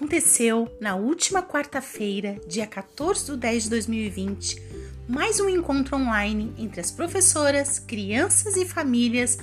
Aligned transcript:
aconteceu 0.00 0.66
na 0.80 0.96
última 0.96 1.42
quarta-feira, 1.42 2.40
dia 2.48 2.66
14 2.66 3.32
de 3.32 3.36
10 3.36 3.64
de 3.64 3.68
2020, 3.68 4.62
mais 5.06 5.38
um 5.40 5.46
encontro 5.46 5.94
online 5.94 6.54
entre 6.56 6.80
as 6.80 6.90
professoras, 6.90 7.78
crianças 7.78 8.56
e 8.56 8.64
famílias 8.64 9.36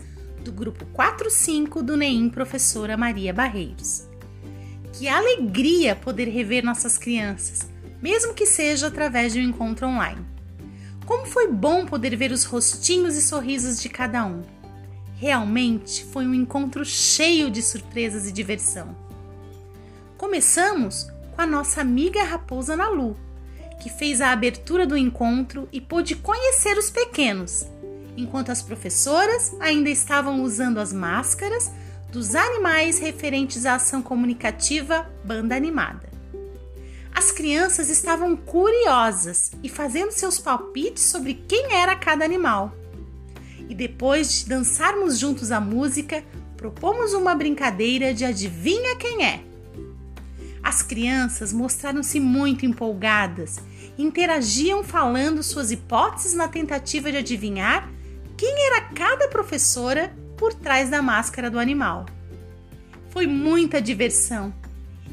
do 0.43 0.51
grupo 0.51 0.83
45 0.88 1.83
do 1.83 1.95
NEIM 1.95 2.31
Professora 2.31 2.97
Maria 2.97 3.31
Barreiros. 3.31 4.07
Que 4.93 5.07
alegria 5.07 5.95
poder 5.95 6.27
rever 6.27 6.65
nossas 6.65 6.97
crianças, 6.97 7.69
mesmo 8.01 8.33
que 8.33 8.47
seja 8.47 8.87
através 8.87 9.33
de 9.33 9.39
um 9.39 9.43
encontro 9.43 9.85
online. 9.85 10.25
Como 11.05 11.27
foi 11.27 11.51
bom 11.51 11.85
poder 11.85 12.15
ver 12.15 12.31
os 12.31 12.45
rostinhos 12.45 13.15
e 13.15 13.21
sorrisos 13.21 13.79
de 13.79 13.89
cada 13.89 14.25
um. 14.25 14.41
Realmente 15.17 16.04
foi 16.05 16.25
um 16.25 16.33
encontro 16.33 16.83
cheio 16.83 17.51
de 17.51 17.61
surpresas 17.61 18.28
e 18.28 18.32
diversão. 18.32 19.07
Começamos 20.17 21.07
com 21.35 21.41
a 21.43 21.45
nossa 21.45 21.79
amiga 21.79 22.23
Raposa 22.23 22.75
Nalu, 22.75 23.15
que 23.79 23.87
fez 23.87 24.19
a 24.19 24.31
abertura 24.31 24.87
do 24.87 24.97
encontro 24.97 25.69
e 25.71 25.79
pôde 25.79 26.15
conhecer 26.15 26.75
os 26.75 26.89
pequenos, 26.89 27.67
enquanto 28.17 28.51
as 28.51 28.63
professoras 28.63 29.55
ainda 29.59 29.91
estavam 29.91 30.41
usando 30.41 30.79
as 30.79 30.91
máscaras 30.91 31.71
dos 32.11 32.33
animais 32.33 32.97
referentes 32.97 33.63
à 33.67 33.75
ação 33.75 34.02
comunicativa 34.02 35.07
Banda 35.23 35.55
Animada. 35.55 36.09
As 37.13 37.31
crianças 37.31 37.88
estavam 37.88 38.35
curiosas 38.35 39.52
e 39.61 39.69
fazendo 39.69 40.09
seus 40.11 40.39
palpites 40.39 41.03
sobre 41.03 41.35
quem 41.47 41.75
era 41.75 41.95
cada 41.95 42.25
animal. 42.25 42.75
E 43.69 43.75
depois 43.75 44.39
de 44.39 44.49
dançarmos 44.49 45.19
juntos 45.19 45.52
a 45.52 45.61
música, 45.61 46.23
propomos 46.55 47.13
uma 47.13 47.35
brincadeira 47.35 48.15
de 48.15 48.25
adivinha 48.25 48.95
quem 48.95 49.23
é. 49.23 49.47
As 50.67 50.81
crianças 50.81 51.53
mostraram-se 51.53 52.19
muito 52.19 52.65
empolgadas, 52.65 53.57
interagiam 53.97 54.83
falando 54.83 55.41
suas 55.41 55.71
hipóteses 55.71 56.33
na 56.33 56.49
tentativa 56.49 57.09
de 57.09 57.19
adivinhar 57.19 57.89
quem 58.35 58.53
era 58.65 58.81
cada 58.81 59.29
professora 59.29 60.13
por 60.35 60.53
trás 60.53 60.89
da 60.89 61.01
máscara 61.01 61.49
do 61.49 61.57
animal. 61.57 62.05
Foi 63.11 63.25
muita 63.25 63.81
diversão 63.81 64.53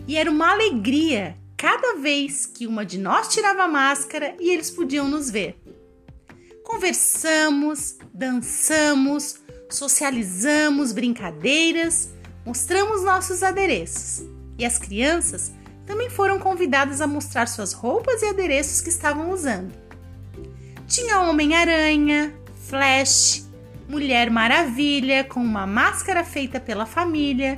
e 0.08 0.16
era 0.16 0.28
uma 0.28 0.50
alegria 0.50 1.38
cada 1.56 2.00
vez 2.00 2.46
que 2.46 2.66
uma 2.66 2.84
de 2.84 2.98
nós 2.98 3.28
tirava 3.28 3.62
a 3.62 3.68
máscara 3.68 4.34
e 4.40 4.50
eles 4.50 4.72
podiam 4.72 5.08
nos 5.08 5.30
ver. 5.30 5.56
Conversamos, 6.64 7.96
dançamos, 8.12 9.36
socializamos 9.70 10.90
brincadeiras, 10.90 12.12
mostramos 12.44 13.04
nossos 13.04 13.40
adereços 13.40 14.33
e 14.58 14.64
as 14.64 14.78
crianças 14.78 15.52
também 15.86 16.08
foram 16.08 16.38
convidadas 16.38 17.00
a 17.00 17.06
mostrar 17.06 17.46
suas 17.46 17.72
roupas 17.72 18.22
e 18.22 18.26
adereços 18.26 18.80
que 18.80 18.88
estavam 18.88 19.30
usando. 19.30 19.72
Tinha 20.86 21.20
Homem-Aranha, 21.20 22.34
Flash, 22.68 23.46
Mulher 23.88 24.30
Maravilha 24.30 25.24
com 25.24 25.40
uma 25.40 25.66
máscara 25.66 26.24
feita 26.24 26.58
pela 26.58 26.86
família, 26.86 27.56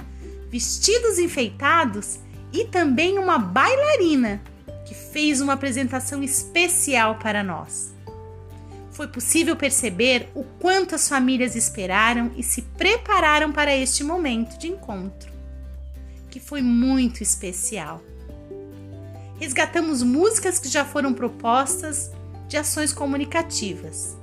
vestidos 0.51 1.19
enfeitados 1.19 2.19
e 2.53 2.65
também 2.65 3.19
uma 3.19 3.39
bailarina 3.39 4.43
que 4.87 4.95
fez 4.95 5.41
uma 5.41 5.53
apresentação 5.53 6.23
especial 6.23 7.17
para 7.17 7.43
nós. 7.43 7.95
Foi 8.91 9.07
possível 9.07 9.55
perceber 9.55 10.29
o 10.35 10.43
quanto 10.43 10.95
as 10.95 11.09
famílias 11.09 11.55
esperaram 11.55 12.33
e 12.37 12.43
se 12.43 12.63
prepararam 12.63 13.53
para 13.53 13.77
este 13.77 14.03
momento 14.03 14.59
de 14.59 14.69
encontro 14.69 15.36
que 16.37 16.41
foi 16.41 16.61
muito 16.61 17.23
especial. 17.23 18.03
Resgatamos 19.41 20.03
músicas 20.03 20.59
que 20.59 20.69
já 20.69 20.85
foram 20.85 21.15
propostas 21.15 22.11
de 22.47 22.59
ações 22.59 22.93
comunicativas. 22.93 24.15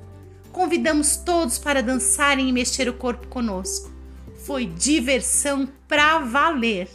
Convidamos 0.51 1.17
todos 1.17 1.57
para 1.57 1.81
dançarem 1.81 2.47
e 2.47 2.53
mexer 2.53 2.87
o 2.87 2.93
corpo 2.93 3.25
conosco. 3.29 3.91
Foi 4.45 4.67
diversão 4.67 5.67
pra 5.87 6.19
valer. 6.19 6.87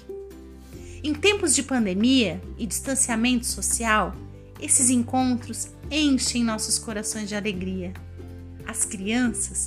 Em 1.02 1.12
tempos 1.12 1.52
de 1.52 1.64
pandemia 1.64 2.40
e 2.56 2.64
distanciamento 2.64 3.44
social, 3.44 4.14
esses 4.60 4.88
encontros 4.88 5.72
enchem 5.90 6.44
nossos 6.44 6.78
corações 6.78 7.28
de 7.28 7.34
alegria. 7.34 7.92
As 8.64 8.84
crianças, 8.84 9.66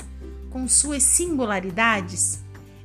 com 0.50 0.66
suas 0.66 1.04
singularidades, 1.04 2.40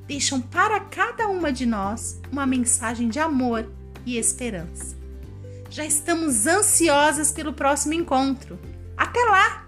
deixam 0.07 0.41
para 0.41 0.81
cada 0.81 1.29
uma 1.29 1.53
de 1.53 1.67
nós 1.67 2.21
uma 2.31 2.47
mensagem 2.47 3.09
de 3.09 3.19
amor 3.19 3.71
e 4.05 4.17
esperança. 4.17 4.97
Já 5.69 5.85
estamos 5.85 6.47
ansiosas 6.47 7.33
pelo 7.33 7.53
próximo 7.53 7.95
encontro. 7.95 8.59
Até 8.97 9.21
lá! 9.25 9.66